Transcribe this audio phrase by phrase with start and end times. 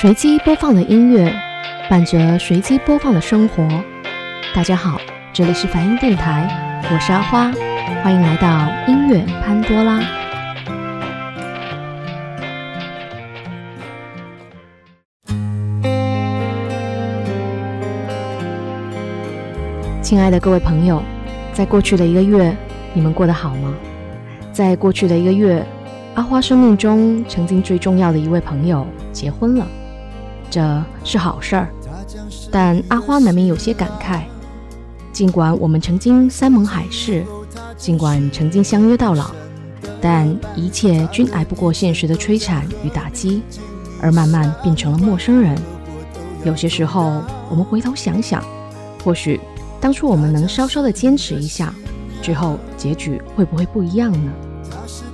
[0.00, 1.28] 随机播放的音乐，
[1.90, 3.68] 伴着随机播放的生活。
[4.54, 4.96] 大家好，
[5.32, 6.48] 这里是梵音电台，
[6.84, 7.50] 我是阿花，
[8.04, 10.00] 欢迎来到音乐潘多拉。
[20.00, 21.02] 亲爱的各位朋友，
[21.52, 22.56] 在过去的一个月，
[22.92, 23.74] 你们过得好吗？
[24.52, 25.60] 在过去的一个月，
[26.14, 29.66] 阿花生命中曾经最重要的一位朋友结婚了，
[30.58, 31.68] 这是好事儿。
[32.50, 34.22] 但阿花难免有些感慨，
[35.12, 37.24] 尽管我们曾经山盟海誓，
[37.76, 39.30] 尽管曾经相约到老，
[40.00, 43.40] 但一切均挨不过现实的摧残与打击，
[44.02, 45.56] 而慢慢变成了陌生人。
[46.44, 48.42] 有些时候，我们回头想想，
[49.04, 49.40] 或许。
[49.80, 51.72] 当初我们能稍稍的坚持一下，
[52.20, 54.32] 之后结局会不会不一样呢？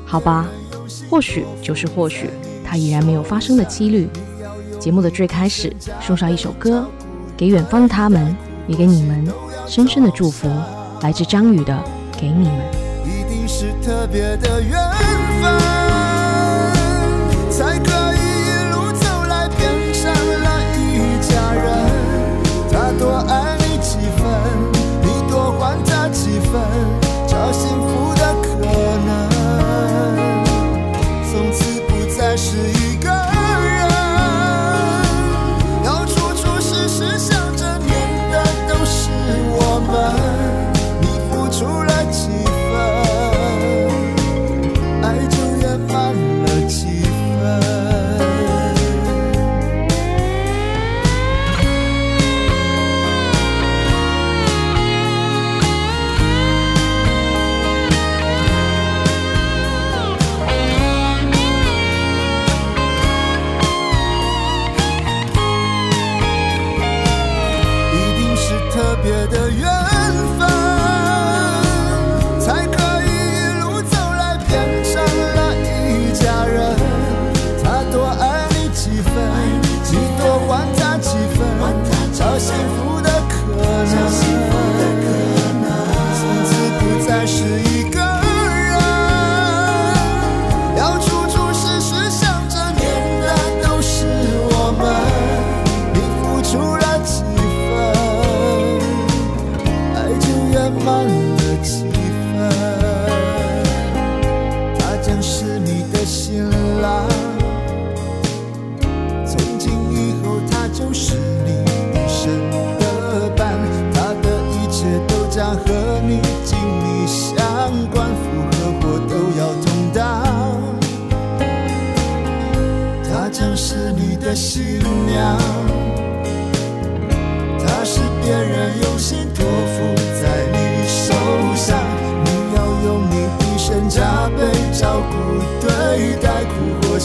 [0.07, 0.47] 好吧，
[1.11, 2.31] 或许就是或许，
[2.65, 4.09] 它依然没有发生的几率。
[4.85, 6.87] 节目的最开始，送上一首歌，
[7.39, 9.27] 给远方的他们，也给你们
[9.67, 10.47] 深深的祝福，
[11.01, 11.73] 来自张宇的
[12.21, 12.53] 《给你们》。
[13.09, 14.79] 一定是特别的缘
[15.41, 15.59] 分，
[17.51, 18.14] 才可以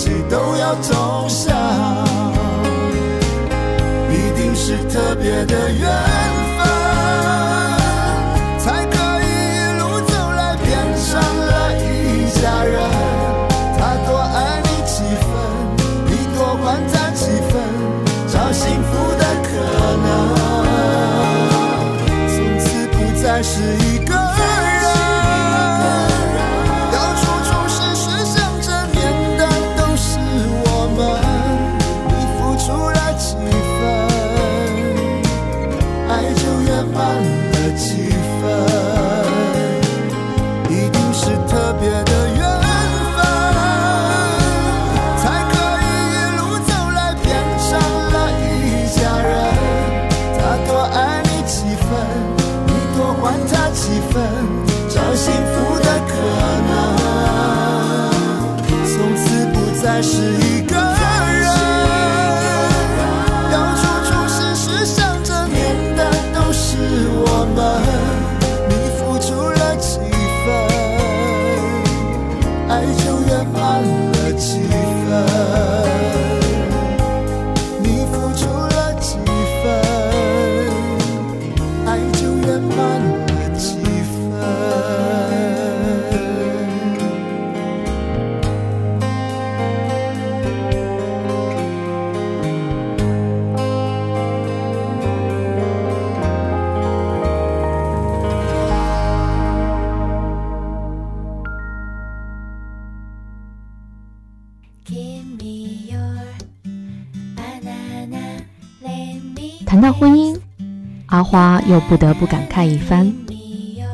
[0.02, 1.54] 谁都要走向
[4.10, 5.82] 一定是特别的缘
[6.56, 6.60] 分
[8.60, 10.72] 才可以一路走来变
[11.04, 12.80] 成了一家人。
[13.78, 15.28] 他多爱你几分
[16.06, 17.54] 你多还他几分
[18.30, 18.90] 找幸福
[19.20, 19.50] 的可
[20.06, 20.08] 能。
[22.30, 23.52] 从此不再是
[23.84, 23.89] 一
[111.70, 113.14] 又不得不感慨一番：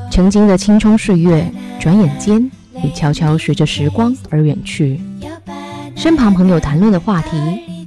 [0.09, 1.45] 曾经的青葱岁月，
[1.77, 2.49] 转眼间
[2.81, 4.97] 已悄悄随着时光而远去。
[5.93, 7.37] 身旁朋友谈论的话题，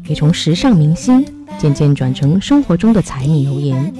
[0.07, 1.25] 也从时尚明星
[1.59, 3.91] 渐渐转成生活中的柴米油盐。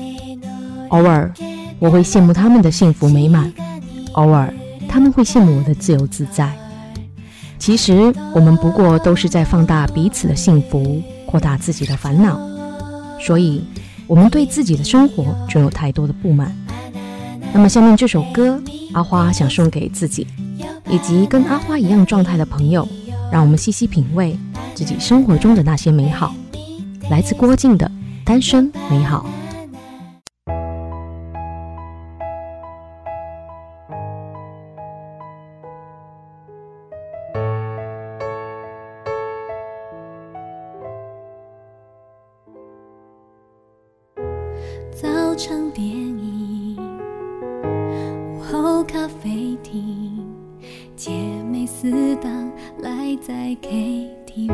[0.91, 1.33] 偶尔，
[1.79, 3.51] 我会羡慕他们的幸福美满；
[4.13, 4.53] 偶尔，
[4.91, 6.53] 他们会羡慕我的自由自在。
[7.59, 12.39] 其实，我们不过都是在放大彼此的幸福，扩大自己的烦恼。
[13.19, 13.65] 所以，
[14.09, 16.53] 我们对自己的生活总有太多的不满。
[17.53, 18.61] 那么，下面这首歌，
[18.95, 20.27] 阿花想送给自己，
[20.89, 22.89] 以及跟阿花一样状态的朋友，
[23.31, 24.37] 让我们细细品味
[24.75, 26.35] 自己生活中的那些美好。
[27.11, 27.87] 来自郭靖的
[28.25, 29.27] 《单身美好》。
[45.39, 46.77] 场电影，
[48.27, 50.27] 午后咖啡厅，
[50.97, 51.13] 姐
[51.49, 52.51] 妹四档
[52.83, 54.51] 赖在 KTV，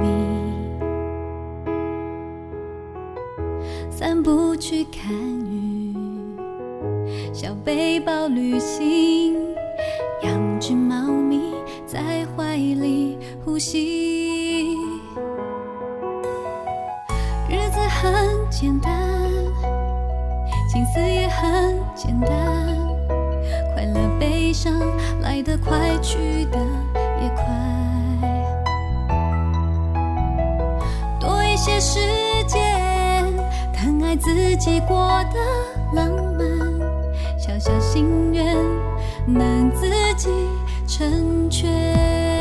[3.91, 5.11] 散步去看
[5.51, 5.95] 雨，
[7.33, 9.35] 小背包旅行，
[10.23, 11.14] 养只猫
[25.65, 26.59] 快，去的
[27.23, 27.45] 也快。
[31.19, 31.99] 多一些时
[32.47, 33.33] 间，
[33.73, 34.97] 疼爱自己过
[35.33, 35.39] 得
[35.95, 36.47] 浪漫，
[37.39, 38.55] 小小心愿
[39.27, 40.29] 能自己
[40.87, 42.34] 成全。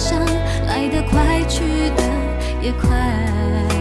[0.00, 0.18] 想
[0.66, 2.02] 来得快，去得
[2.62, 3.79] 也快。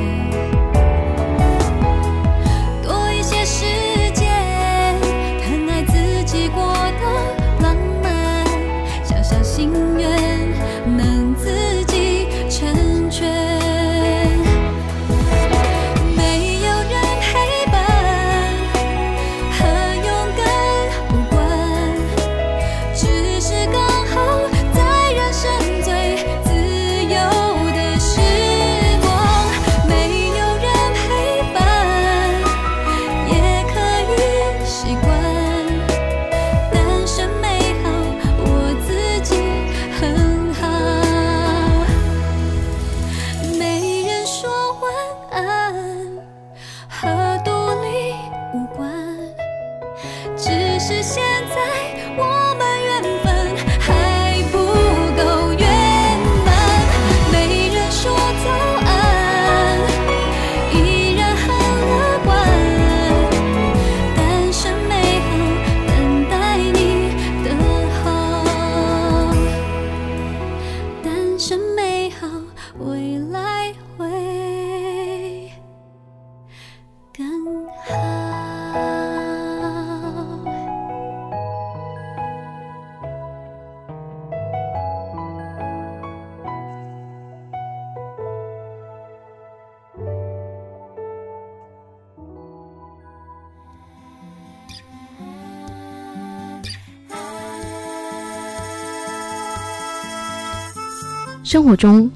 [101.50, 102.08] 生活中，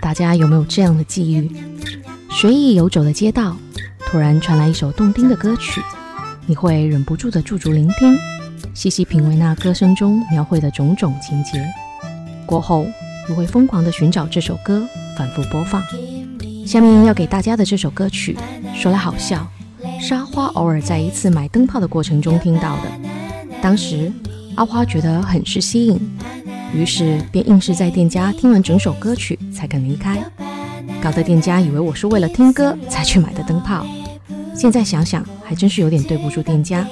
[0.00, 1.50] 大家有没有这样的际遇？
[2.30, 3.54] 随意游走的街道，
[4.06, 5.82] 突然传来一首动听的歌曲，
[6.46, 8.16] 你会忍不住的驻足聆听，
[8.72, 11.62] 细细品味那歌声中描绘的种种情节。
[12.46, 12.86] 过后，
[13.28, 14.82] 你会疯狂的寻找这首歌，
[15.18, 15.82] 反复播放。
[16.64, 18.38] 下面要给大家的这首歌曲，
[18.74, 19.46] 说来好笑，
[20.00, 22.84] 是阿花偶尔在一次买灯泡的过程中听到的。
[23.60, 24.10] 当时
[24.54, 26.00] 阿花觉得很是吸引，
[26.74, 30.22] 于是便硬是在店家听完整首歌曲才肯离开，
[31.02, 33.86] 搞得店家以为我是为了听歌才去买的灯泡。
[34.54, 36.86] 现在想想，还真是有点对不住店家，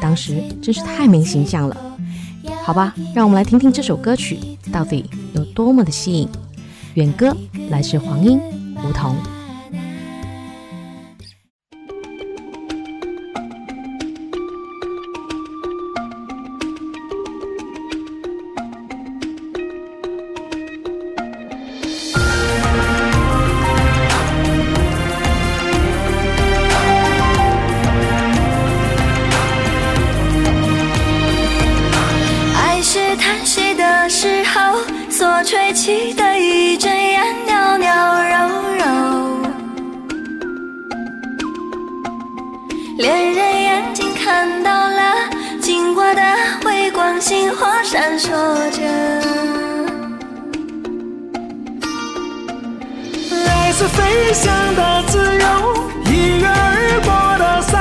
[0.00, 1.76] 当时真是太没形象了。
[2.62, 4.38] 好吧，让我们来听听这首歌曲
[4.72, 5.04] 到底
[5.34, 6.28] 有多么的吸引。
[6.94, 7.36] 远歌
[7.70, 8.40] 来自黄莺。
[8.86, 9.16] 梧桐。
[35.84, 37.84] 起的一阵烟，袅袅
[38.24, 38.34] 柔
[38.78, 38.84] 柔。
[42.96, 45.28] 恋人眼睛看到了，
[45.60, 46.22] 经过的
[46.64, 48.30] 微光，星火闪烁
[48.70, 48.80] 着。
[53.46, 55.46] 爱是飞翔的自由，
[56.06, 57.76] 一跃而过的骚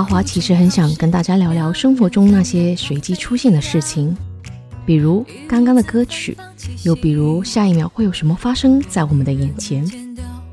[0.00, 4.16] 阿华其实很想跟大家聊聊生活中那些随机出现的事情，
[4.86, 6.34] 比如刚刚的歌曲，
[6.84, 9.86] 又比如下一秒会有什么发生在我们的眼前。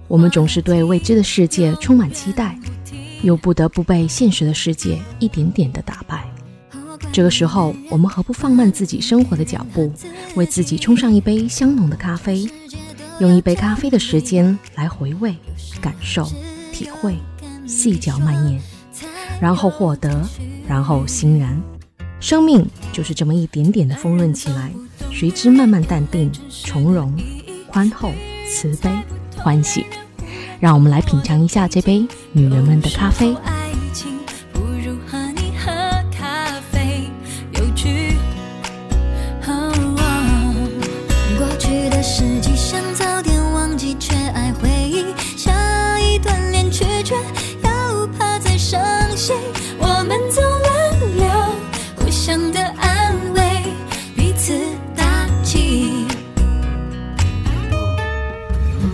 [0.10, 2.60] 我们总是对未知的世界充满期待，
[3.22, 6.26] 又不得不被现实的世界一点点的打败。
[7.14, 9.94] 这个时候，我们何不放慢自己生活的脚步，
[10.36, 12.46] 为自己冲上一杯香浓的咖啡，
[13.22, 15.34] 用一杯咖啡的时间来回味、
[15.80, 16.30] 感受、
[16.74, 17.16] 体会。
[17.66, 18.62] 细嚼慢咽，
[19.40, 20.22] 然后获得，
[20.68, 21.62] 然后欣然。
[22.20, 24.72] 生命就是这么一点点的丰润起来，
[25.14, 27.16] 随之慢慢淡定、从容、
[27.68, 28.12] 宽厚、
[28.50, 28.90] 慈悲、
[29.36, 29.86] 欢喜。
[30.60, 33.36] 让我们来品尝一下这杯女人们的咖啡。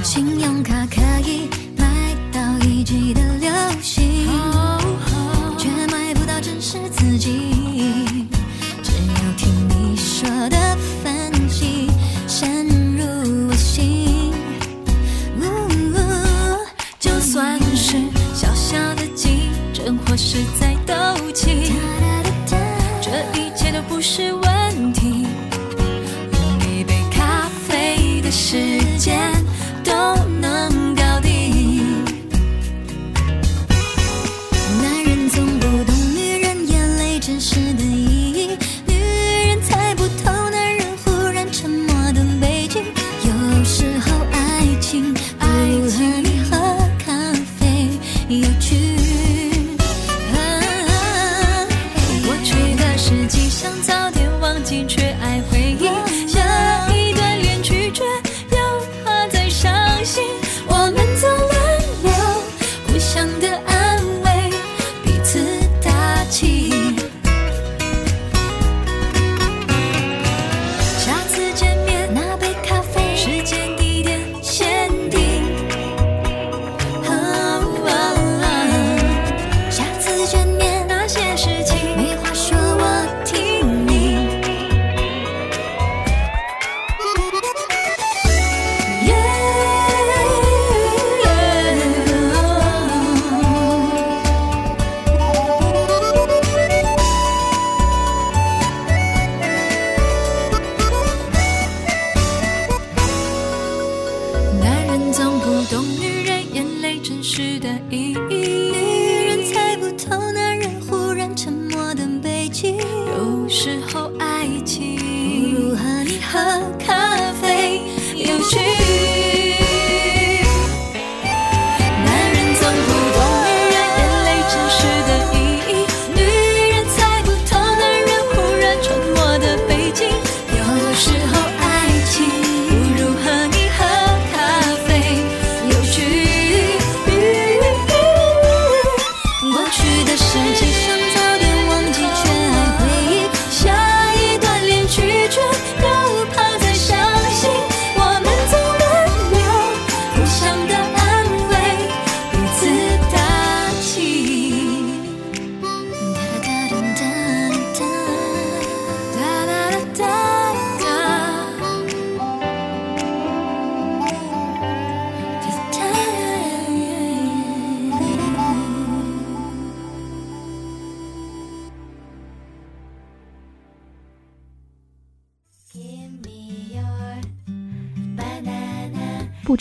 [0.02, 1.86] 信用卡可以买
[2.32, 3.43] 到一季的。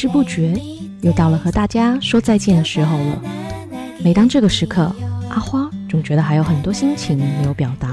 [0.03, 0.61] 不知不觉，
[1.03, 3.23] 又到了和大家说再见的时候了。
[4.03, 4.93] 每当这个时刻，
[5.29, 7.89] 阿花总觉得还有很多心情没有表达，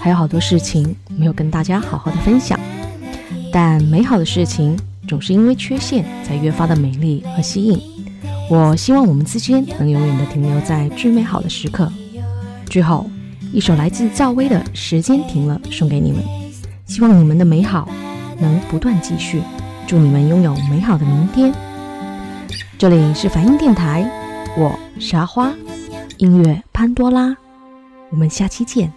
[0.00, 2.58] 还有好多事情没有跟大家好好的分享。
[3.52, 4.74] 但美好的事情
[5.06, 7.78] 总是因为缺陷才越发的美丽和吸引。
[8.48, 11.92] 我希望我们之间能永远的停留在最美好的时刻。
[12.70, 13.10] 最后，
[13.52, 16.22] 一首来自赵薇的《时间停了》送给你们，
[16.86, 17.86] 希望你们的美好
[18.40, 19.42] 能不断继续。
[19.94, 21.54] 祝你们拥有美好的明天。
[22.76, 24.04] 这里是梵音电台，
[24.58, 25.52] 我是阿花，
[26.16, 27.36] 音乐潘多拉，
[28.10, 28.92] 我们下期见。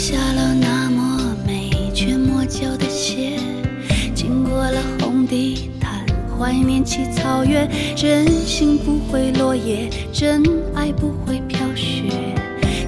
[0.00, 3.38] 下了那么美却磨脚的鞋，
[4.14, 6.06] 经过了红地毯，
[6.38, 7.70] 怀念起草原。
[7.94, 10.42] 真心不会落叶，真
[10.74, 12.04] 爱不会飘雪。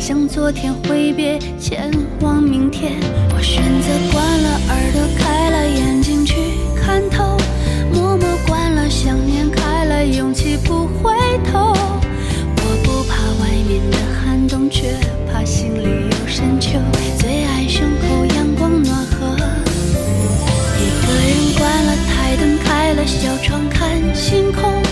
[0.00, 1.90] 向昨天挥别，前
[2.22, 2.92] 往明天。
[3.36, 6.34] 我选择关了耳朵，开了眼睛去
[6.74, 7.36] 看透，
[7.92, 11.12] 默默关了想念，开了勇气不回
[11.52, 11.74] 头。
[12.56, 14.98] 我不怕外面的寒冬，却
[15.30, 16.78] 怕心里深秋。
[17.18, 19.36] 最爱胸口阳光暖和，
[20.78, 24.82] 一个人关了台灯，开了小窗看星空，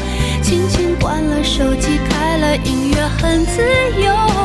[0.43, 3.63] 轻轻关了手机，开了音乐，很自
[4.05, 4.40] 由。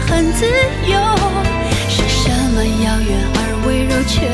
[0.00, 0.44] 很自
[0.86, 0.96] 由。
[1.88, 4.26] 是什么遥远而温柔，却